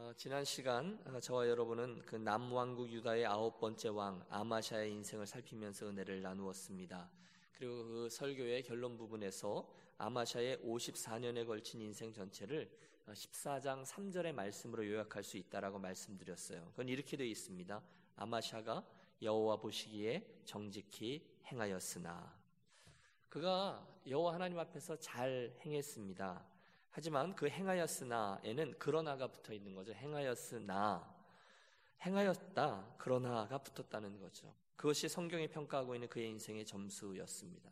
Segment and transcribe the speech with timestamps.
[0.00, 5.88] 어, 지난 시간 어, 저와 여러분은 그 남왕국 유다의 아홉 번째 왕 아마샤의 인생을 살피면서
[5.88, 7.10] 은혜를 나누었습니다.
[7.52, 12.70] 그리고 그 설교의 결론 부분에서 아마샤의 54년에 걸친 인생 전체를
[13.08, 16.66] 14장 어, 3절의 말씀으로 요약할 수 있다라고 말씀드렸어요.
[16.70, 17.82] 그건 이렇게 되어 있습니다.
[18.14, 18.86] 아마샤가
[19.20, 22.38] 여호와 보시기에 정직히 행하였으나
[23.28, 26.57] 그가 여호와 하나님 앞에서 잘 행했습니다.
[26.98, 29.92] 하지만 그 행하였으나에는 그러나가 붙어 있는 거죠.
[29.92, 31.08] 행하였으나
[32.04, 34.52] 행하였다 그러나가 붙었다는 거죠.
[34.74, 37.70] 그것이 성경이 평가하고 있는 그의 인생의 점수였습니다.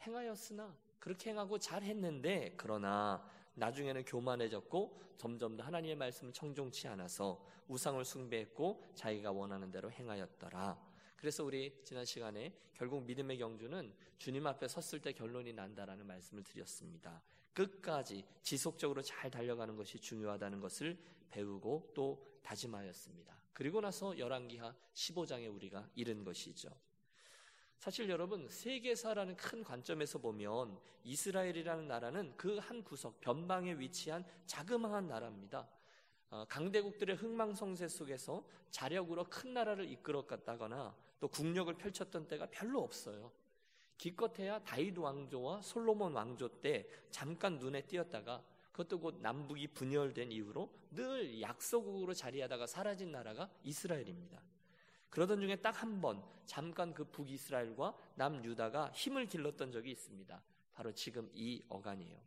[0.00, 8.82] 행하였으나 그렇게 행하고 잘했는데 그러나 나중에는 교만해졌고 점점 더 하나님의 말씀을 청종치 않아서 우상을 숭배했고
[8.96, 10.76] 자기가 원하는 대로 행하였더라.
[11.14, 17.22] 그래서 우리 지난 시간에 결국 믿음의 경주는 주님 앞에 섰을 때 결론이 난다라는 말씀을 드렸습니다.
[17.56, 20.98] 끝까지 지속적으로 잘 달려가는 것이 중요하다는 것을
[21.30, 23.34] 배우고 또 다짐하였습니다.
[23.54, 26.68] 그리고 나서 열왕기하 15장에 우리가 이른 것이죠.
[27.78, 35.68] 사실 여러분 세계사라는 큰 관점에서 보면 이스라엘이라는 나라는 그 한 구석 변방에 위치한 자그마한 나라입니다.
[36.28, 43.32] 어, 강대국들의 흥망성쇠 속에서 자력으로 큰 나라를 이끌어갔다거나 또 국력을 펼쳤던 때가 별로 없어요.
[43.98, 51.40] 기껏해야 다윗 왕조와 솔로몬 왕조 때 잠깐 눈에 띄었다가 그것도 곧 남북이 분열된 이후로 늘
[51.40, 54.42] 약소국으로 자리하다가 사라진 나라가 이스라엘입니다.
[55.08, 60.42] 그러던 중에 딱 한 번 잠깐 그 북이스라엘과 남유다가 힘을 길렀던 적이 있습니다.
[60.74, 62.20] 바로 지금 이 어간이에요.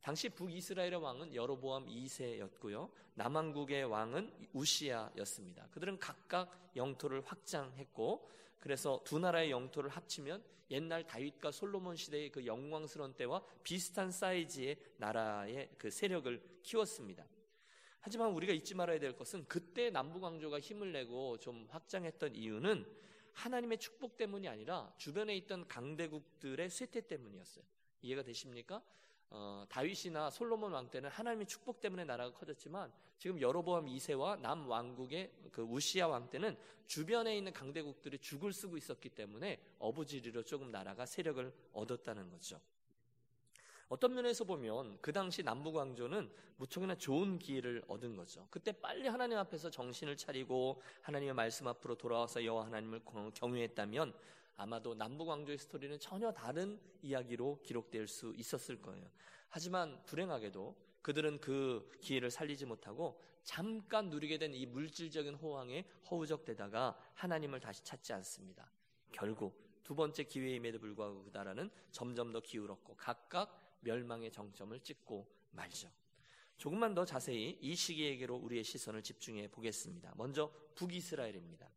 [0.00, 2.90] 당시 북이스라엘의 왕은 여로보암 2세였고요.
[3.14, 5.68] 남왕국의 왕은 우시아였습니다.
[5.70, 13.14] 그들은 각각 영토를 확장했고 그래서 두 나라의 영토를 합치면 옛날 다윗과 솔로몬 시대의 그 영광스러운
[13.14, 17.26] 때와 비슷한 사이즈의 나라의 그 세력을 키웠습니다.
[18.00, 22.86] 하지만 우리가 잊지 말아야 될 것은 그때 남북왕조가 힘을 내고 좀 확장했던 이유는
[23.32, 27.64] 하나님의 축복 때문이 아니라 주변에 있던 강대국들의 쇠퇴 때문이었어요.
[28.02, 28.82] 이해가 되십니까?
[29.30, 35.32] 어, 다윗이나 솔로몬 왕 때는 하나님의 축복 때문에 나라가 커졌지만 지금 여로보암 2세와 남 왕국의
[35.52, 36.56] 그 우시아 왕 때는
[36.86, 42.60] 주변에 있는 강대국들이 죽을 쓰고 있었기 때문에 어부지리로 조금 나라가 세력을 얻었다는 거죠.
[43.88, 48.46] 어떤 면에서 보면 그 당시 남북 왕조는 무척이나 좋은 기회를 얻은 거죠.
[48.50, 53.00] 그때 빨리 하나님 앞에서 정신을 차리고 하나님의 말씀 앞으로 돌아와서 여호와 하나님을
[53.34, 54.12] 경외했다면
[54.58, 59.08] 아마도 남북 왕조의 스토리는 전혀 다른 이야기로 기록될 수 있었을 거예요.
[59.48, 67.60] 하지만 불행하게도 그들은 그 기회를 살리지 못하고 잠깐 누리게 된 이 물질적인 호황에 허우적대다가 하나님을
[67.60, 68.70] 다시 찾지 않습니다.
[69.12, 75.88] 결국 두 번째 기회임에도 불구하고 그 나라는 점점 더 기울었고 각각 멸망의 정점을 찍고 말죠.
[76.56, 80.14] 조금만 더 자세히 이 시기에게로 우리의 시선을 집중해 보겠습니다.
[80.16, 81.70] 먼저 북이스라엘입니다.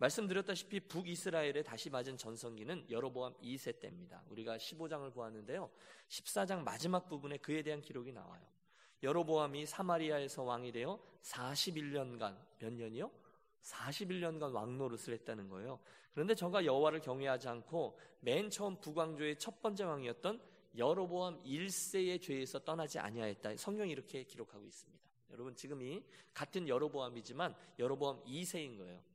[0.00, 4.22] 말씀드렸다시피 북이스라엘에 다시 맞은 전성기는 여로보암 2세 때입니다.
[4.30, 5.70] 우리가 15장을 보았는데요.
[6.08, 8.42] 14장 마지막 부분에 그에 대한 기록이 나와요.
[9.02, 13.10] 여로보암이 사마리아에서 왕이 되어 41년간 몇 년이요?
[13.62, 15.78] 41년간 왕노릇을 했다는 거예요.
[16.12, 20.40] 그런데 저가 여호와를 경외하지 않고 맨 처음 북왕조의 첫 번째 왕이었던
[20.78, 23.56] 여로보암 1세의 죄에서 떠나지 아니하였다.
[23.56, 25.00] 성경이 이렇게 기록하고 있습니다.
[25.30, 26.02] 여러분 지금이
[26.32, 29.09] 같은 여로보암이지만 여로보암 2세인 거예요.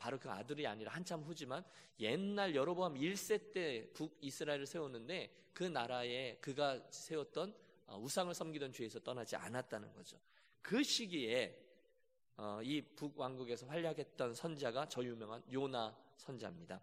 [0.00, 1.62] 바로 그 아들이 아니라 한참 후지만
[2.00, 7.54] 옛날 여로보암 1세 때 북이스라엘을 세웠는데 그 나라에 그가 세웠던
[7.86, 10.18] 어, 우상을 섬기던 죄에서 떠나지 않았다는 거죠.
[10.62, 11.54] 그 시기에
[12.38, 16.80] 어, 이 북왕국에서 활약했던 선자가 저 유명한 요나 선자입니다.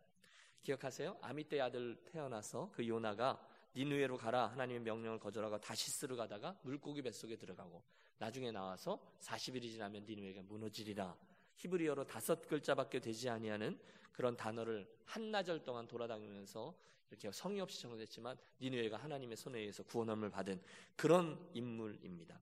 [0.62, 1.18] 기억하세요?
[1.20, 3.44] 아미떼 아들 태어나서 그 요나가
[3.76, 7.82] 니누에로 가라 하나님의 명령을 거절하고 다시스로 가다가 물고기 뱃속에 들어가고
[8.20, 11.18] 나중에 나와서 40일이 지나면 니누에가 무너지리라
[11.58, 13.78] 히브리어로 다섯 글자밖에 되지 아니하는
[14.12, 16.74] 그런 단어를 한나절 동안 돌아다니면서
[17.10, 20.60] 이렇게 성의 없이 정했지만 니누에가 하나님의 손에 의해서 구원함을 받은
[20.96, 22.40] 그런 인물입니다.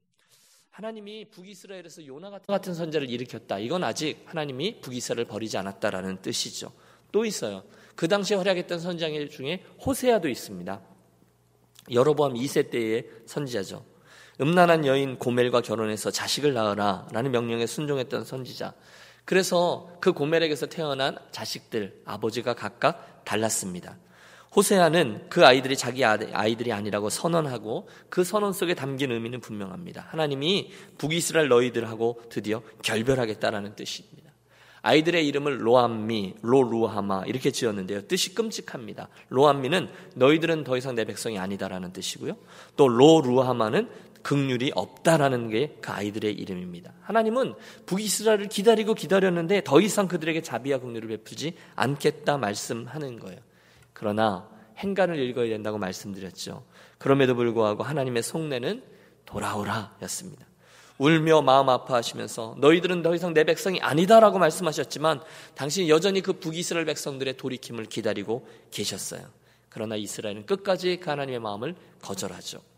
[0.71, 3.59] 하나님이 북이스라엘에서 요나 같은 선자를 일으켰다.
[3.59, 6.73] 이건 아직 하나님이 북이스라엘을 버리지 않았다라는 뜻이죠.
[7.11, 7.63] 또 있어요.
[7.95, 10.81] 그 당시에 활약했던 선장 중에 호세아도 있습니다.
[11.91, 13.85] 여로보암 2세 때의 선지자죠.
[14.41, 18.73] 음란한 여인 고멜과 결혼해서 자식을 낳으라 라는 명령에 순종했던 선지자.
[19.25, 23.97] 그래서 그 고멜에게서 태어난 자식들, 아버지가 각각 달랐습니다.
[24.55, 30.07] 호세아는 그 아이들이 자기 아이들이 아니라고 선언하고 그 선언 속에 담긴 의미는 분명합니다.
[30.09, 34.31] 하나님이 북이스라엘 너희들하고 드디어 결별하겠다라는 뜻입니다.
[34.81, 38.07] 아이들의 이름을 로암미, 로루하마 이렇게 지었는데요.
[38.07, 39.09] 뜻이 끔찍합니다.
[39.29, 42.37] 로암미는 너희들은 더 이상 내 백성이 아니다라는 뜻이고요.
[42.77, 43.89] 또 로루하마는
[44.25, 46.93] 극률이 없다라는 게 그 아이들의 이름입니다.
[47.01, 47.53] 하나님은
[47.85, 53.39] 북이스라엘을 기다리고 기다렸는데 더 이상 그들에게 자비와 극률을 베푸지 않겠다 말씀하는 거예요.
[53.93, 56.65] 그러나 행간을 읽어야 된다고 말씀드렸죠.
[56.97, 58.83] 그럼에도 불구하고 하나님의 속내는
[59.25, 60.47] 돌아오라였습니다.
[60.97, 65.21] 울며 마음 아파하시면서 너희들은 더 이상 내 백성이 아니다라고 말씀하셨지만
[65.53, 69.21] 당신이 여전히 그 북이스라엘 백성들의 돌이킴을 기다리고 계셨어요.
[69.69, 72.74] 그러나 이스라엘은 끝까지 그 하나님의 마음을 거절하죠.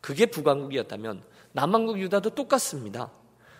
[0.00, 1.22] 그게 북왕국이었다면
[1.52, 3.10] 남왕국 유다도 똑같습니다.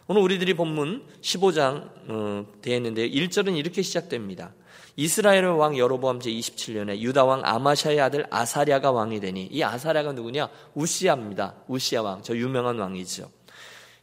[0.07, 4.55] 오늘 우리들이 본문 15장 어, 되어 있는데 1절은 이렇게 시작됩니다.
[4.97, 10.49] 이스라엘의 왕 여로보암 제27년에 유다 왕 아마샤의 아들 아사랴가 왕이 되니 이 아사랴가 누구냐?
[10.75, 11.55] 우시아입니다.
[11.69, 12.23] 우시아 왕.
[12.23, 13.31] 저 유명한 왕이죠.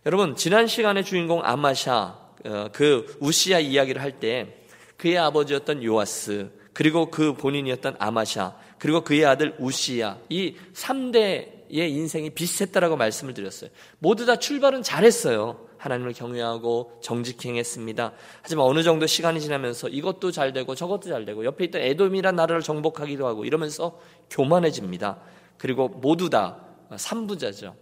[0.05, 4.61] 여러분 지난 시간에 주인공 아마샤 어, 그 우시아 이야기를 할 때
[4.97, 12.97] 그의 아버지였던 요아스 그리고 그 본인이었던 아마샤 그리고 그의 아들 우시야 이 3대의 인생이 비슷했다라고
[12.97, 13.69] 말씀을 드렸어요.
[13.99, 15.65] 모두 다 출발은 잘했어요.
[15.77, 18.11] 하나님을 경외하고 정직행했습니다.
[18.41, 22.61] 하지만 어느 정도 시간이 지나면서 이것도 잘 되고 저것도 잘 되고 옆에 있던 에돔이란 나라를
[22.61, 23.97] 정복하기도 하고 이러면서
[24.29, 25.19] 교만해집니다.
[25.57, 26.59] 그리고 모두 다
[26.95, 27.75] 삼부자죠.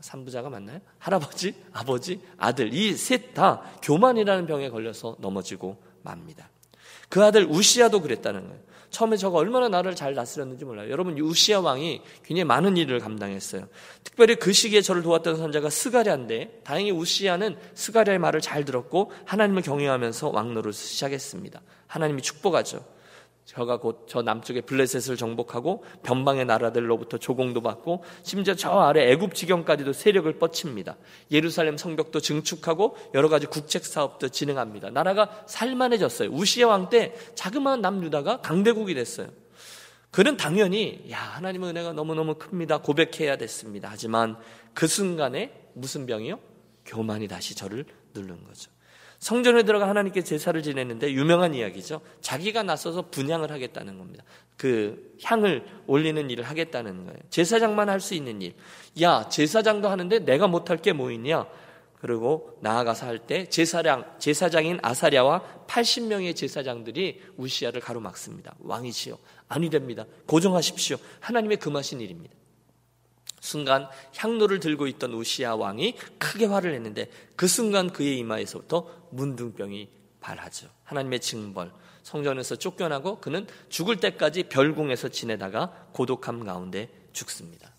[0.00, 0.80] 삼부자가 맞나요?
[0.98, 6.48] 할아버지, 아버지, 아들 이 셋 다 교만이라는 병에 걸려서 넘어지고 맙니다.
[7.08, 8.68] 그 아들 우시아도 그랬다는 거예요.
[8.90, 10.90] 처음에 저가 얼마나 나를 잘 다스렸는지 몰라요.
[10.90, 13.68] 여러분 우시아 왕이 굉장히 많은 일을 감당했어요.
[14.02, 20.30] 특별히 그 시기에 저를 도왔던 선자가 스가랴인데 다행히 우시아는 스가랴의 말을 잘 들었고 하나님을 경외하면서
[20.30, 21.60] 왕노릇을 시작했습니다.
[21.86, 22.84] 하나님이 축복하죠.
[23.48, 29.94] 저가 곧 저 남쪽의 블레셋을 정복하고 변방의 나라들로부터 조공도 받고 심지어 저 아래 애굽 지경까지도
[29.94, 30.96] 세력을 뻗칩니다.
[31.30, 34.90] 예루살렘 성벽도 증축하고 여러 가지 국책 사업도 진행합니다.
[34.90, 36.30] 나라가 살만해졌어요.
[36.30, 39.28] 우시아 왕때 자그마한 남유다가 강대국이 됐어요.
[40.10, 42.78] 그는 당연히 야 하나님의 은혜가 너무너무 큽니다.
[42.78, 43.88] 고백해야 됐습니다.
[43.90, 44.36] 하지만
[44.74, 46.38] 그 순간에 무슨 병이요?
[46.84, 48.70] 교만이 다시 저를 누른 거죠.
[49.18, 52.00] 성전에 들어가 하나님께 제사를 지냈는데 유명한 이야기죠.
[52.20, 54.24] 자기가 나서서 분양을 하겠다는 겁니다.
[54.56, 57.18] 그 향을 올리는 일을 하겠다는 거예요.
[57.30, 58.54] 제사장만 할 수 있는 일.
[59.02, 61.46] 야, 제사장도 하는데 내가 못할 게 뭐 있냐?
[62.00, 68.54] 그리고 나아가서 할 때 제사장 제사장인 아사랴와 80명의 제사장들이 우시아를 가로막습니다.
[68.60, 69.18] 왕이시여.
[69.48, 70.04] 아니 됩니다.
[70.26, 70.96] 고정하십시오.
[71.20, 72.37] 하나님의 금하신 일입니다.
[73.40, 79.88] 순간 향로를 들고 있던 우시아 왕이 크게 화를 냈는데 그 순간 그의 이마에서부터 문둥병이
[80.20, 80.68] 발하죠.
[80.84, 81.70] 하나님의 징벌.
[82.02, 87.74] 성전에서 쫓겨나고 그는 죽을 때까지 별궁에서 지내다가 고독함 가운데 죽습니다.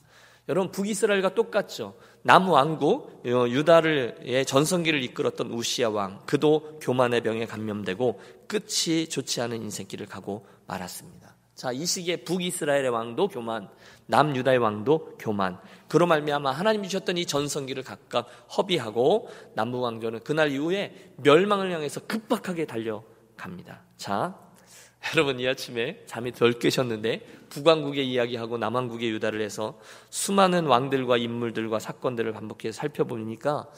[0.48, 1.96] 여러분 북이스라엘과 똑같죠.
[2.24, 10.06] 남왕국 어, 유다를 전성기를 이끌었던 우시아 왕 그도 교만의 병에 감염되고 끝이 좋지 않은 인생길을
[10.06, 11.29] 가고 말았습니다.
[11.60, 13.68] 자, 이 시기에 북이스라엘의 왕도 교만,
[14.06, 15.60] 남유다의 왕도 교만.
[15.90, 22.66] 그로 말미암아 하나님이 주셨던 이 전성기를 각각 허비하고 남부 왕조는 그날 이후에 멸망을 향해서 급박하게
[22.66, 23.82] 달려갑니다.
[23.98, 24.40] 자,
[25.14, 32.32] 여러분 이 아침에 잠이 덜 깨셨는데 북왕국의 이야기하고 남왕국의 유다를 해서 수많은 왕들과 인물들과 사건들을
[32.32, 33.70] 반복해서 살펴보니까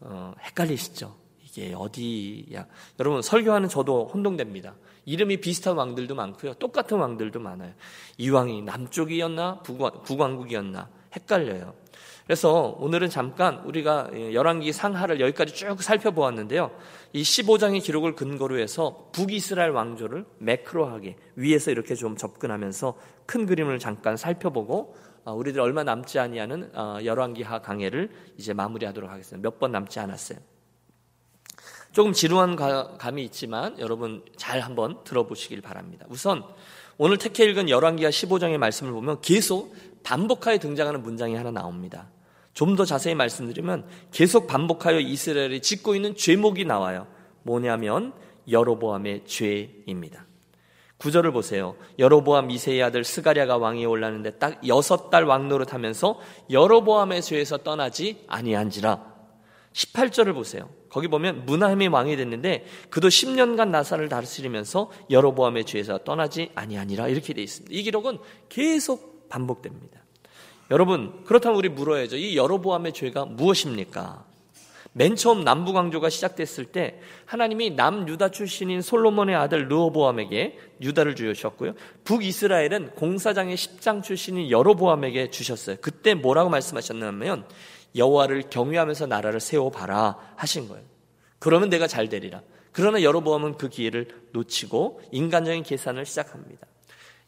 [0.00, 1.14] 어, 헷갈리시죠?
[1.42, 2.66] 이게 어디야?
[2.98, 4.74] 여러분 설교하는 저도 혼동됩니다.
[5.06, 6.54] 이름이 비슷한 왕들도 많고요.
[6.54, 7.72] 똑같은 왕들도 많아요.
[8.18, 9.62] 이 왕이 남쪽이었나
[10.04, 11.74] 북왕국이었나 헷갈려요.
[12.26, 16.72] 그래서 오늘은 잠깐 우리가 열왕기 상하를 여기까지 쭉 살펴보았는데요.
[17.12, 24.16] 이 15장의 기록을 근거로 해서 북이스라엘 왕조를 매크로하게 위에서 이렇게 좀 접근하면서 큰 그림을 잠깐
[24.16, 29.48] 살펴보고 어, 우리들 얼마 남지 아니하는 어, 열왕기하 강해를 이제 마무리하도록 하겠습니다.
[29.48, 30.38] 몇 번 남지 않았어요.
[31.96, 36.04] 조금 지루한 감이 있지만 여러분 잘 한번 들어보시길 바랍니다.
[36.10, 36.44] 우선
[36.98, 42.10] 오늘 택해 읽은 열왕기하 15장의 말씀을 보면 계속 반복하여 등장하는 문장이 하나 나옵니다.
[42.52, 47.06] 좀 더 자세히 말씀드리면 계속 반복하여 이스라엘이 짓고 있는 죄목이 나와요.
[47.44, 48.12] 뭐냐면
[48.50, 50.26] 여로보암의 죄입니다.
[50.98, 51.76] 구절을 보세요.
[51.98, 59.15] 여로보암 이세의 아들 스가랴가 왕위에 올랐는데 딱 여섯 달 왕노릇하면서 여로보암의 죄에서 떠나지 아니한지라.
[59.76, 60.70] 18절을 보세요.
[60.88, 67.44] 거기 보면 문하임이 왕이 됐는데 그도 10년간 나사를 다스리면서 여로보암의 죄에서 떠나지 아니하니라 이렇게 되어
[67.44, 67.76] 있습니다.
[67.76, 68.18] 이 기록은
[68.48, 70.00] 계속 반복됩니다.
[70.70, 72.16] 여러분 그렇다면 우리 물어야죠.
[72.16, 74.24] 이 여로보암의 죄가 무엇입니까?
[74.92, 81.74] 맨 처음 남부 강조가 시작됐을 때 하나님이 남유다 출신인 솔로몬의 아들 르호보암에게 유다를 주셨고요.
[82.04, 85.76] 북이스라엘은 공사장의 10장 출신인 여로보암에게 주셨어요.
[85.82, 87.44] 그때 뭐라고 말씀하셨냐면
[87.94, 90.84] 여호와를 경외하면서 나라를 세워 봐라 하신 거예요.
[91.38, 92.42] 그러면 내가 잘 되리라.
[92.72, 96.66] 그러나 여로보암은 그 기회를 놓치고 인간적인 계산을 시작합니다.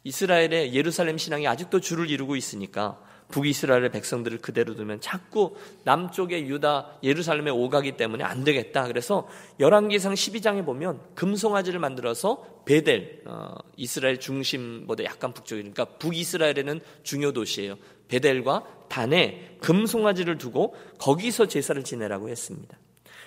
[0.05, 7.51] 이스라엘의 예루살렘 신앙이 아직도 줄을 이루고 있으니까 북이스라엘의 백성들을 그대로 두면 자꾸 남쪽의 유다 예루살렘에
[7.51, 8.87] 오가기 때문에 안 되겠다.
[8.87, 9.29] 그래서
[9.61, 17.77] 열왕기상 12장에 보면 금송아지를 만들어서 베델 어, 이스라엘 중심보다 약간 북쪽이니까 북이스라엘에는 중요 도시예요.
[18.09, 22.79] 베델과 단에 금송아지를 두고 거기서 제사를 지내라고 했습니다.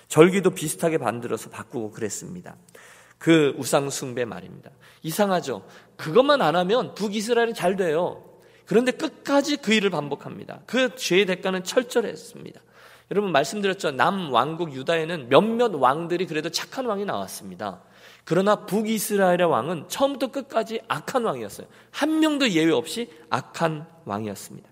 [0.08, 2.56] 절기도 비슷하게 만들어서 바꾸고 그랬습니다.
[3.18, 4.70] 그 우상 숭배 말입니다.
[5.02, 5.64] 이상하죠.
[5.96, 8.31] 그것만 안 하면 북이스라엘은 잘 돼요.
[8.72, 10.62] 그런데 끝까지 그 일을 반복합니다.
[10.64, 12.58] 그 죄의 대가는 철저했습니다.
[13.10, 13.90] 여러분 말씀드렸죠.
[13.90, 17.82] 남 왕국 유다에는 몇몇 왕들이 그래도 착한 왕이 나왔습니다.
[18.24, 21.66] 그러나 북이스라엘의 왕은 처음부터 끝까지 악한 왕이었어요.
[21.90, 24.70] 한 명도 예외 없이 악한 왕이었습니다.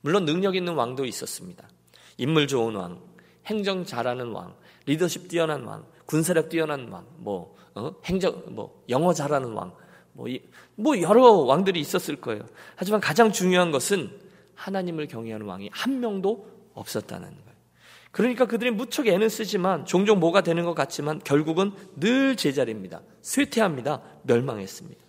[0.00, 1.68] 물론 능력 있는 왕도 있었습니다.
[2.16, 3.02] 인물 좋은 왕,
[3.44, 4.54] 행정 잘하는 왕,
[4.86, 7.92] 리더십 뛰어난 왕, 군사력 뛰어난 왕, 뭐 어?
[8.06, 9.74] 행정 뭐 영어 잘하는 왕,
[10.18, 10.40] 뭐, 이,
[10.74, 12.42] 뭐 여러 왕들이 있었을 거예요.
[12.74, 14.10] 하지만 가장 중요한 것은
[14.56, 17.48] 하나님을 경외하는 왕이 한 명도 없었다는 거예요.
[18.10, 23.02] 그러니까 그들이 무척 애는 쓰지만 종종 뭐가 되는 것 같지만 결국은 늘 제자리입니다.
[23.22, 24.02] 쇠퇴합니다.
[24.24, 25.06] 멸망했습니다.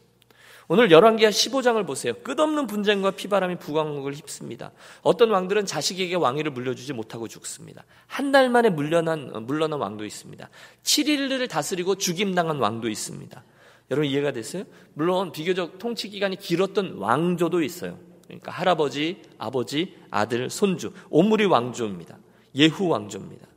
[0.67, 2.13] 오늘 열왕기하 15장을 보세요.
[2.21, 4.71] 끝없는 분쟁과 피바람이 부강국을 휩습니다.
[5.01, 7.83] 어떤 왕들은 자식에게 왕위를 물려주지 못하고 죽습니다.
[8.05, 10.47] 한 달 만에 물려난 물러난 왕도 있습니다.
[10.83, 13.43] 7일을 다스리고 죽임당한 왕도 있습니다.
[13.91, 14.63] 여러분 이해가 됐어요?
[14.93, 17.97] 물론 비교적 통치 기간이 길었던 왕조도 있어요.
[18.25, 20.93] 그러니까 할아버지, 아버지, 아들, 손주.
[21.09, 22.17] 오므리 왕조입니다.
[22.55, 23.47] 예후 왕조입니다.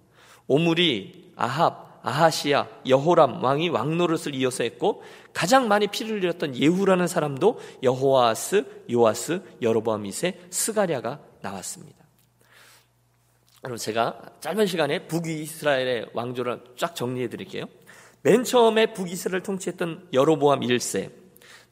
[0.47, 8.85] 오므리, 아합, 아하시아, 여호람 왕이 왕노릇을 이어서 했고 가장 많이 피를 흘렸던 예후라는 사람도 여호아스,
[8.91, 12.03] 요아스, 여로보암 이세, 스가랴가 나왔습니다.
[13.65, 17.67] 여러분 제가 짧은 시간에 북이스라엘의 왕조를 쫙 정리해 드릴게요.
[18.23, 21.11] 맨 처음에 북이스라엘을 통치했던 여로보암 1세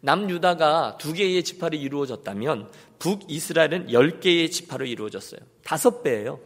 [0.00, 5.40] 남유다가 두 개의 지파로 이루어졌다면 북이스라엘은 10개의 지파로 이루어졌어요.
[5.62, 6.40] 다섯 배예요.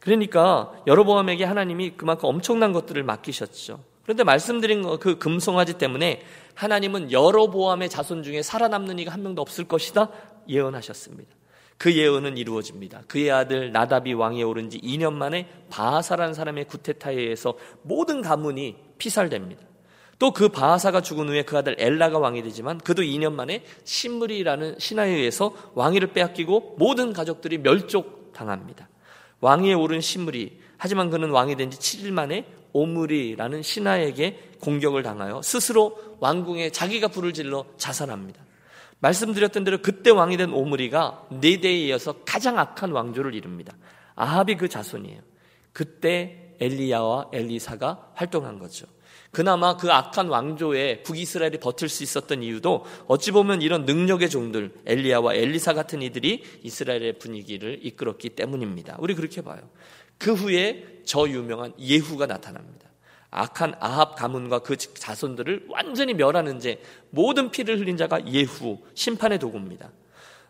[0.00, 3.82] 그러니까 여로보암에게 하나님이 그만큼 엄청난 것들을 맡기셨죠.
[4.02, 6.22] 그런데 말씀드린 그 금송아지 때문에
[6.54, 10.10] 하나님은 여로보암의 자손 중에 살아남는 이가 한 명도 없을 것이다
[10.48, 11.34] 예언하셨습니다.
[11.76, 13.02] 그 예언은 이루어집니다.
[13.08, 19.62] 그의 아들 나답이 왕에 오른 지 2년 만에 바하사라는 사람의 구테타에 의해서 모든 가문이 피살됩니다.
[20.18, 25.10] 또 그 바하사가 죽은 후에 그 아들 엘라가 왕이 되지만 그도 2년 만에 신물이라는 신하에
[25.10, 28.88] 의해서 왕위를 빼앗기고 모든 가족들이 멸족당합니다.
[29.40, 35.98] 왕위에 오른 신물이 하지만 그는 왕이 된 지 7일 만에 오므리라는 신하에게 공격을 당하여 스스로
[36.20, 38.42] 왕궁에 자기가 불을 질러 자살합니다.
[39.00, 43.76] 말씀드렸던 대로 그때 왕이 된 오므리가 네 대에 이어서 가장 악한 왕조를 이룹니다.
[44.14, 45.20] 아합이 그 자손이에요.
[45.74, 48.86] 그때 엘리야와 엘리사가 활동한 거죠.
[49.30, 55.34] 그나마 그 악한 왕조에 북이스라엘이 버틸 수 있었던 이유도 어찌 보면 이런 능력의 종들 엘리야와
[55.34, 58.96] 엘리사 같은 이들이 이스라엘의 분위기를 이끌었기 때문입니다.
[58.98, 59.60] 우리 그렇게 봐요.
[60.18, 62.86] 그 후에 저 유명한 예후가 나타납니다.
[63.30, 69.90] 악한 아합 가문과 그 자손들을 완전히 멸하는 제 모든 피를 흘린 자가 예후 심판의 도구입니다.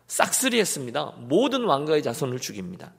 [0.07, 1.15] 싹쓸이했습니다.
[1.27, 2.93] 모든 왕가의 자손을 죽입니다.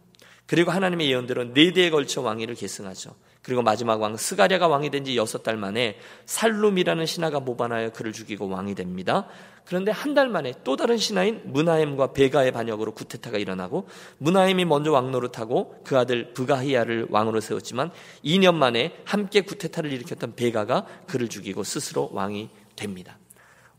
[0.48, 3.14] 그리고 하나님의 예언대로 네 대에 걸쳐 왕위를 계승하죠.
[3.42, 8.48] 그리고 마지막 왕 스가랴가 왕이 된 지 여섯 달 만에 살룸이라는 신하가 모반하여 그를 죽이고
[8.48, 9.28] 왕이 됩니다.
[9.66, 13.86] 그런데 한 달 만에 또 다른 신하인 문하임과 베가의 반역으로 구테타가 일어나고
[14.18, 17.90] 문하임이 먼저 왕노릇하고 그 아들 부가히야를 왕으로 세웠지만
[18.24, 23.17] 2년 만에 함께 구테타를 일으켰던 베가가 그를 죽이고 스스로 왕이 됩니다.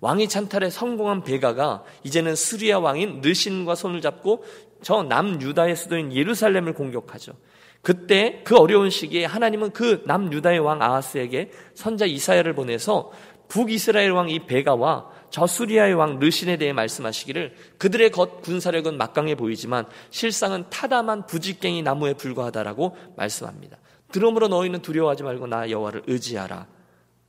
[0.02, 4.44] 왕이 찬탈에 성공한 베가가 이제는 스리아 왕인 느신과 손을 잡고
[4.82, 7.34] 저 남유다의 수도인 예루살렘을 공격하죠.
[7.82, 13.12] 그때 그 어려운 시기에 하나님은 그 남유다의 왕 아하스에게 선자 이사야를 보내서
[13.48, 19.86] 북이스라엘 왕 이 베가와 저 수리아의 왕 르신에 대해 말씀하시기를 그들의 겉 군사력은 막강해 보이지만
[20.12, 23.78] 실상은 타담한 부직갱이 나무에 불과하다라고 말씀합니다.
[24.12, 26.68] 그러므로 너희는 두려워하지 말고 나 여호와를 의지하라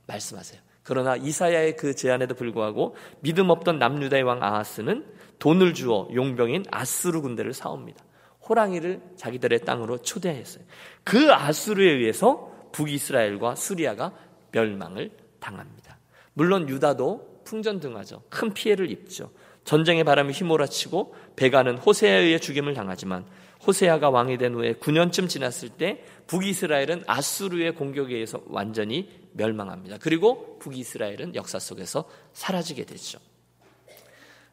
[0.07, 0.70] 말씀하세요.
[0.83, 5.05] 그러나 이사야의 그 제안에도 불구하고 믿음 없던 남유다의 왕 아하스는
[5.39, 8.03] 돈을 주어 용병인 아스루 군대를 사옵니다.
[8.47, 10.63] 호랑이를 자기들의 땅으로 초대했어요.
[11.03, 14.13] 그 아수르에 의해서 북이스라엘과 수리아가
[14.51, 15.97] 멸망을 당합니다.
[16.33, 18.23] 물론 유다도 풍전등하죠.
[18.29, 19.31] 큰 피해를 입죠.
[19.63, 23.25] 전쟁의 바람이 휘몰아치고 베가는 호세아에 의해 죽임을 당하지만
[23.65, 29.97] 호세아가 왕이 된 후에 9년쯤 지났을 때 북이스라엘은 아수르의 공격에 의해서 완전히 멸망합니다.
[29.99, 33.19] 그리고 북이스라엘은 역사 속에서 사라지게 되죠.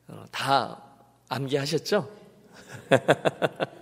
[0.09, 0.83] 어, 다
[1.29, 2.11] 암기하셨죠?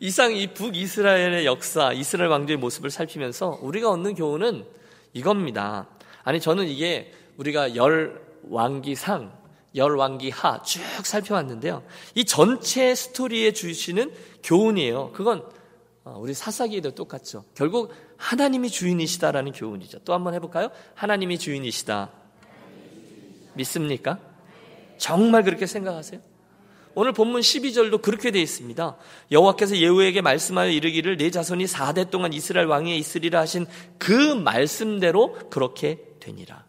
[0.00, 4.64] 이상 이 북이스라엘의 역사, 이스라엘 왕조의 모습을 살피면서 우리가 얻는 교훈은
[5.12, 5.88] 이겁니다.
[6.22, 9.36] 아니 저는 이게 우리가 열 왕기상
[9.74, 11.82] 열 왕기 하 쭉 살펴봤는데요.
[12.14, 15.12] 이 전체 스토리에 주시는 교훈이에요.
[15.12, 15.44] 그건
[16.04, 17.44] 어, 우리 사사기에도 똑같죠.
[17.54, 20.00] 결국 하나님이 주인이시다라는 교훈이죠.
[20.00, 20.70] 또 한번 해볼까요?
[20.94, 22.10] 하나님이 주인이시다.
[23.54, 24.18] 믿습니까?
[24.98, 26.20] 정말 그렇게 생각하세요?
[26.94, 28.96] 오늘 본문 12절도 그렇게 되어 있습니다.
[29.30, 33.66] 여호와께서 예후에게 말씀하여 이르기를 내 자손이 4대 동안 이스라엘 왕위에 있으리라 하신
[33.98, 36.64] 그 말씀대로 그렇게 되니라.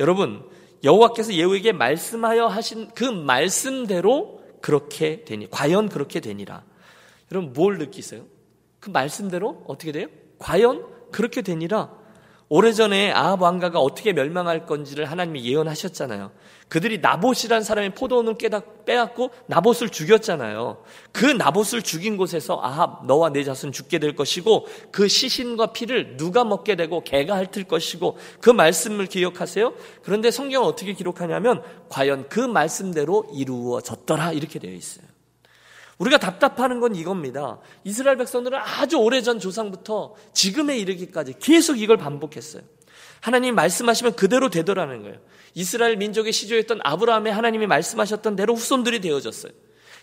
[0.00, 0.42] 여러분,
[0.82, 6.64] 여호와께서 예후에게 말씀하여 하신 그 말씀대로 그렇게 되니 과연 그렇게 되니라.
[7.30, 8.24] 여러분 뭘 느끼세요?
[8.80, 10.08] 그 말씀대로 어떻게 돼요?
[10.38, 11.90] 과연 그렇게 되니라.
[12.48, 16.30] 오래전에 아합 왕가가 어떻게 멸망할 건지를 하나님이 예언하셨잖아요.
[16.68, 18.36] 그들이 나봇이란 사람의 포도원을
[18.84, 20.82] 빼앗고 나봇을 죽였잖아요.
[21.12, 26.44] 그 나봇을 죽인 곳에서 아합 너와 내 자손 죽게 될 것이고 그 시신과 피를 누가
[26.44, 29.74] 먹게 되고 개가 핥을 것이고 그 말씀을 기억하세요.
[30.02, 35.05] 그런데 성경은 어떻게 기록하냐면 과연 그 말씀대로 이루어졌더라 이렇게 되어 있어요.
[35.98, 37.58] 우리가 답답하는 건 이겁니다.
[37.84, 42.62] 이스라엘 백성들은 아주 오래전 조상부터 지금에 이르기까지 계속 이걸 반복했어요.
[43.20, 45.16] 하나님 말씀하시면 그대로 되더라는 거예요.
[45.54, 49.52] 이스라엘 민족의 시조였던 아브라함의 하나님이 말씀하셨던 대로 후손들이 되어졌어요.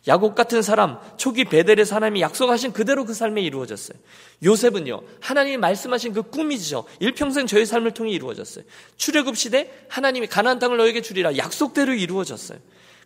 [0.05, 3.97] 야곱 같은 사람, 초기 베델에서 하나님이 약속하신 그대로 그 삶에 이루어졌어요.
[4.43, 6.83] 요셉은요, 하나님이 말씀하신 그 꿈이죠.
[7.00, 8.65] 일평생 저의 삶을 통해 이루어졌어요.
[8.97, 12.59] 출애굽 시대 하나님이 가나안 땅을 너에게 주리라 약속대로 이루어졌어요.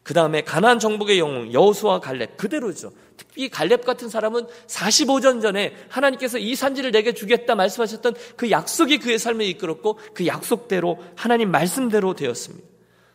[0.04, 2.92] 그 다음에 가나안 정복의 영웅 여호수와 갈렙 그대로죠.
[3.18, 9.20] 특히 갈렙 같은 사람은 45년 전에 하나님께서 이 산지를 내게 주겠다 말씀하셨던 그 약속이 그의
[9.20, 12.68] 삶을 이끌었고 그 약속대로 하나님 말씀대로 되었습니다.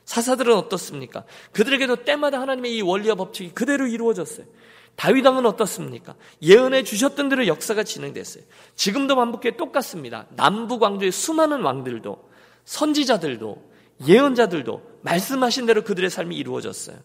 [0.05, 1.25] 사사들은 어떻습니까?
[1.53, 4.47] 그들에게도 때마다 하나님의 이 원리와 법칙이 그대로 이루어졌어요.
[4.97, 6.15] 다윗 왕은 어떻습니까?
[6.43, 8.45] 예언해 주셨던 대로 역사가 진행됐어요.
[8.77, 10.27] 지금도 반복해 똑같습니다.
[10.37, 12.31] 남북 왕조의 수많은 왕들도
[12.65, 13.71] 선지자들도
[14.07, 16.97] 예언자들도 말씀하신 대로 그들의 삶이 이루어졌어요.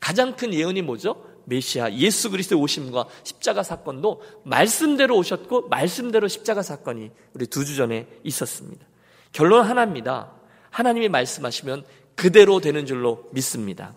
[0.00, 1.24] 가장 큰 예언이 뭐죠?
[1.46, 8.06] 메시아 예수 그리스도의 오심과 십자가 사건도 말씀대로 오셨고 말씀대로 십자가 사건이 우리 두 주 전에
[8.24, 8.84] 있었습니다.
[9.32, 10.32] 결론 하나입니다.
[10.70, 13.94] 하나님이 말씀하시면 그대로 되는 줄로 믿습니다.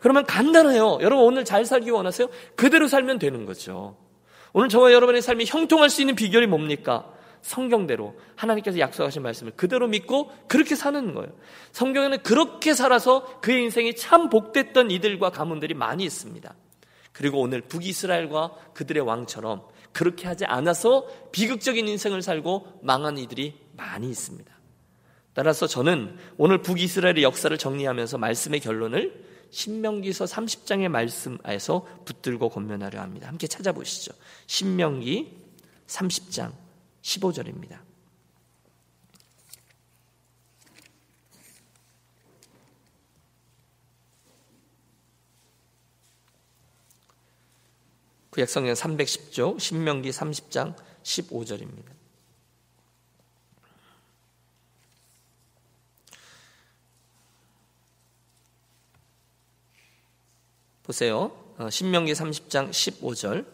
[0.00, 0.98] 그러면 간단해요.
[1.00, 2.28] 여러분 오늘 잘 살기 원하세요?
[2.56, 3.96] 그대로 살면 되는 거죠.
[4.52, 7.10] 오늘 저와 여러분의 삶이 형통할 수 있는 비결이 뭡니까?
[7.44, 11.30] 성경대로 하나님께서 약속하신 말씀을 그대로 믿고 그렇게 사는 거예요.
[11.72, 16.54] 성경에는 그렇게 살아서 그의 인생이 참 복됐던 이들과 가문들이 많이 있습니다.
[17.12, 24.52] 그리고 오늘 북이스라엘과 그들의 왕처럼 그렇게 하지 않아서 비극적인 인생을 살고 망한 이들이 많이 있습니다.
[25.34, 33.28] 따라서 저는 오늘 북이스라엘의 역사를 정리하면서 말씀의 결론을 신명기서 30장의 말씀에서 붙들고 권면하려 합니다.
[33.28, 34.14] 함께 찾아보시죠.
[34.46, 35.36] 신명기
[35.86, 36.63] 30장
[37.04, 37.80] 15절입니다.
[48.30, 51.92] 구약성경 310조 신명기 30장 15절입니다.
[60.82, 61.54] 보세요.
[61.58, 63.46] 어, 신명기 30장 15절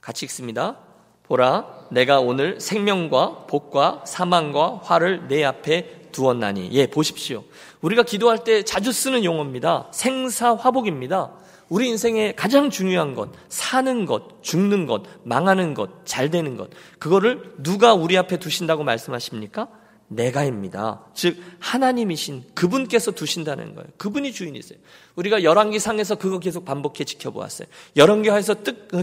[0.00, 0.85] 같이 읽습니다.
[1.28, 6.70] 보라, 내가 오늘 생명과 복과 사망과 화를 내 앞에 두었나니.
[6.72, 7.44] 예, 보십시오.
[7.80, 9.88] 우리가 기도할 때 자주 쓰는 용어입니다.
[9.92, 11.32] 생사화복입니다.
[11.68, 17.54] 우리 인생의 가장 중요한 것, 사는 것, 죽는 것, 망하는 것, 잘 되는 것, 그거를
[17.58, 19.68] 누가 우리 앞에 두신다고 말씀하십니까?
[20.08, 21.04] 내가입니다.
[21.14, 23.88] 즉 하나님이신 그분께서 두신다는 거예요.
[23.96, 24.78] 그분이 주인이세요.
[25.16, 27.66] 우리가 열왕기상에서 그거 계속 반복해 지켜보았어요.
[27.96, 28.54] 열왕기하에서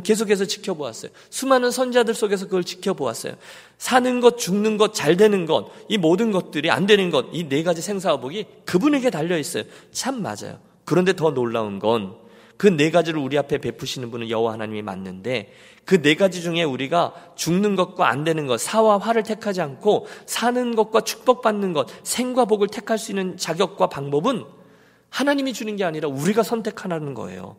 [0.04, 1.12] 계속해서 지켜보았어요.
[1.30, 3.36] 수많은 선자들 속에서 그걸 지켜보았어요.
[3.78, 7.63] 사는 것, 죽는 것, 잘 되는 것, 이 모든 것들이 안 되는 것, 이 네
[7.63, 9.63] 가지 생사화복이 그분에게 달려 있어요.
[9.92, 10.60] 참 맞아요.
[10.86, 12.16] 그런데 더 놀라운 건
[12.58, 15.52] 그 네 가지를 우리 앞에 베푸시는 분은 여호와 하나님이 맞는데
[15.86, 20.76] 그 네 가지 중에 우리가 죽는 것과 안 되는 것, 사와 화를 택하지 않고 사는
[20.76, 24.46] 것과 축복받는 것, 생과 복을 택할 수 있는 자격과 방법은
[25.10, 27.58] 하나님이 주는 게 아니라 우리가 선택하라는 거예요.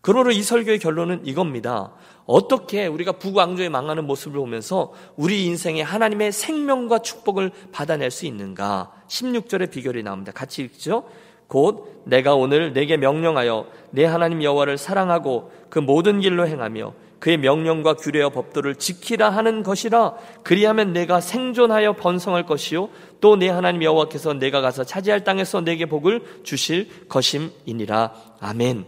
[0.00, 1.92] 그러므로 이 설교의 결론은 이겁니다.
[2.26, 8.92] 어떻게 우리가 북왕조에 망하는 모습을 보면서 우리 인생에 하나님의 생명과 축복을 받아낼 수 있는가?
[9.08, 10.32] 16절의 비결이 나옵니다.
[10.32, 11.04] 같이 읽죠.
[11.48, 17.94] 곧 내가 오늘 내게 명령하여 내 하나님 여호와를 사랑하고 그 모든 길로 행하며 그의 명령과
[17.94, 24.60] 규례와 법도를 지키라 하는 것이라 그리하면 내가 생존하여 번성할 것이요 또 내 하나님 여호와께서 내가
[24.60, 28.84] 가서 차지할 땅에서 내게 복을 주실 것임이니라 아멘.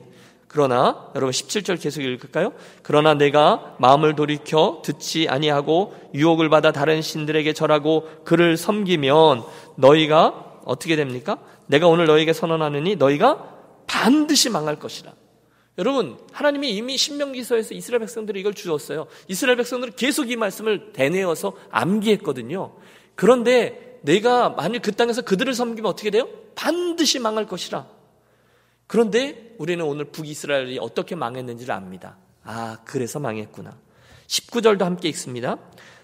[0.47, 2.53] 그러나 여러분 17절 계속 읽을까요?
[2.83, 9.43] 그러나 내가 마음을 돌이켜 듣지 아니하고 유혹을 받아 다른 신들에게 절하고 그를 섬기면
[9.77, 11.39] 너희가 어떻게 됩니까?
[11.69, 15.13] 내가 오늘 너에게 선언하느니 너희가 반드시 망할 것이라.
[15.79, 19.07] 여러분, 하나님이 이미 신명기서에서 이스라엘 백성들이 이걸 주었어요.
[19.29, 22.75] 이스라엘 백성들은 계속 이 말씀을 대내어서 암기했거든요.
[23.15, 26.29] 그런데 내가 만일 그 땅에서 그들을 섬기면 어떻게 돼요?
[26.57, 27.87] 반드시 망할 것이라.
[28.89, 32.17] 그런데 우리는 오늘 북이스라엘이 어떻게 망했는지를 압니다.
[32.43, 33.77] 아, 그래서 망했구나.
[34.27, 35.59] 19절도 함께 읽습니다.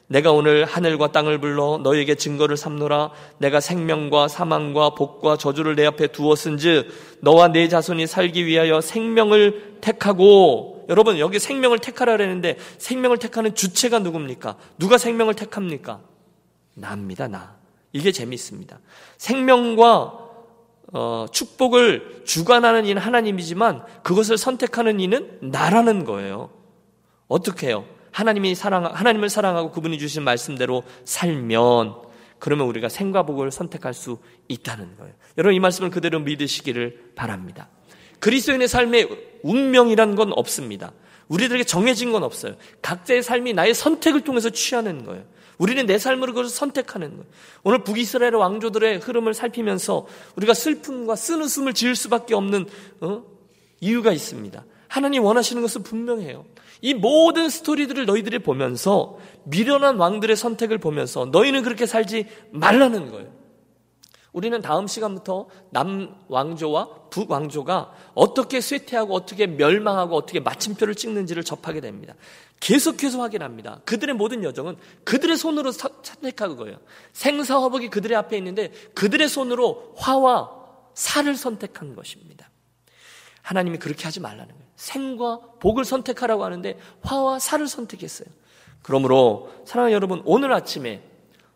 [0.07, 6.09] 내가 오늘 하늘과 땅을 불러 너에게 증거를 삼노라 내가 생명과 사망과 복과 저주를 내 앞에
[6.09, 6.89] 두었은즉
[7.21, 14.01] 너와 내 자손이 살기 위하여 생명을 택하고 여러분 여기 생명을 택하라 그랬는데 생명을 택하는 주체가
[14.01, 14.57] 누굽니까?
[14.79, 16.01] 누가 생명을 택합니까?
[16.75, 17.57] 나입니다, 나.
[17.93, 18.81] 이게 재밌습니다.
[19.17, 20.25] 생명과
[20.93, 26.51] 어, 축복을 주관하는 이는 하나님이지만 그것을 선택하는 이는 나라는 거예요.
[27.29, 27.85] 어떻게 해요?
[28.15, 31.95] 하나님이 사랑, 하나님을 사랑하고 그분이 주신 말씀대로 살면
[32.39, 35.13] 그러면 우리가 생과 복을 선택할 수 있다는 거예요.
[35.37, 37.69] 여러분 이 말씀을 그대로 믿으시기를 바랍니다.
[38.21, 39.09] 그리스도인의 삶에
[39.43, 40.93] 운명이란 건 없습니다.
[41.27, 42.55] 우리들에게 정해진 건 없어요.
[42.83, 45.25] 각자의 삶이 나의 선택을 통해서 취하는 거예요.
[45.59, 47.25] 우리는 내 삶으로 그것을 선택하는 거예요.
[47.65, 52.67] 오늘 북이스라엘 왕조들의 흐름을 살피면서 우리가 슬픔과 쓴 웃음을 지을 수밖에 없는
[53.01, 53.25] 어?
[53.81, 54.65] 이유가 있습니다.
[54.87, 56.45] 하나님 원하시는 것은 분명해요.
[56.85, 63.33] 이 모든 스토리들을 너희들이 보면서 미련한 왕들의 선택을 보면서 너희는 그렇게 살지 말라는 거예요.
[64.35, 71.81] 우리는 다음 시간부터 남 왕조와 북 왕조가 어떻게 쇠퇴하고 어떻게 멸망하고 어떻게 마침표를 찍는지를 접하게
[71.81, 72.17] 됩니다.
[72.61, 73.81] 계속해서 확인합니다.
[73.87, 76.77] 그들의 모든 여정은 그들의 손으로 선택한 거예요.
[77.15, 80.51] 생사화복이 그들의 앞에 있는데 그들의 손으로 화와
[80.93, 82.51] 살을 선택한 것입니다.
[83.45, 84.65] 하나님이 그렇게 하지 말라는 거예요.
[84.77, 88.27] 생과 복을 선택하라고 하는데 화와 살을 선택했어요.
[88.83, 91.03] 그러므로 사랑하는 여러분 오늘 아침에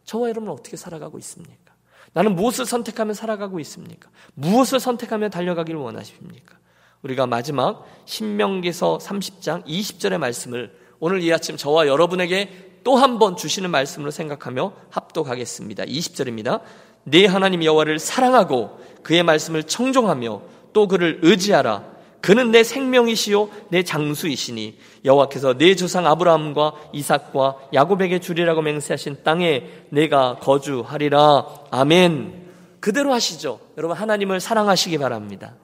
[0.04, 1.74] 저와 여러분 어떻게 살아가고 있습니까?
[2.12, 4.10] 나는 무엇을 선택하면 살아가고 있습니까?
[4.34, 6.56] 무엇을 선택하며 달려가기를 원하십니까?
[7.02, 13.70] 우리가 마지막 신명기서 30장 20절의 말씀을 오늘 이 아침 저와 여러분에게 또 한 번 주시는
[13.70, 15.84] 말씀으로 생각하며 합독하겠습니다.
[15.84, 16.60] 20절입니다.
[17.04, 20.42] 네 하나님 여호와를 사랑하고 그의 말씀을 청종하며
[20.78, 21.82] 또 그를 의지하라.
[22.20, 30.36] 그는 내 생명이시요 내 장수이시니 여호와께서 내 조상 아브라함과 이삭과 야곱에게 주리라고 맹세하신 땅에 내가
[30.36, 31.46] 거주하리라.
[31.72, 32.46] 아멘.
[32.78, 33.58] 그대로 하시죠.
[33.76, 35.56] 여러분 하나님을 사랑하시기 바랍니다.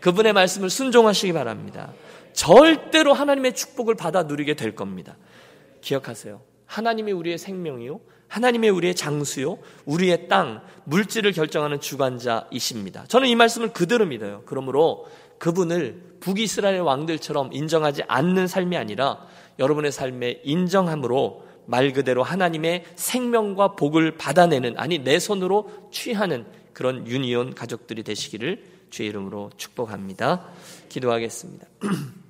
[0.00, 1.90] 그분의 말씀을 순종하시기 바랍니다.
[2.34, 5.16] 절대로 하나님의 축복을 받아 누리게 될 겁니다.
[5.80, 6.42] 기억하세요.
[6.66, 8.00] 하나님이 우리의 생명이요.
[8.28, 9.58] 하나님의 우리의 장수요.
[9.84, 13.04] 우리의 땅, 물질을 결정하는 주관자이십니다.
[13.08, 14.42] 저는 이 말씀을 그대로 믿어요.
[14.46, 15.06] 그러므로
[15.38, 19.26] 그분을 북이스라엘 왕들처럼 인정하지 않는 삶이 아니라
[19.58, 27.54] 여러분의 삶에 인정함으로 말 그대로 하나님의 생명과 복을 받아내는 아니 내 손으로 취하는 그런 유니온
[27.54, 30.46] 가족들이 되시기를 주의 이름으로 축복합니다.
[30.88, 31.66] 기도하겠습니다.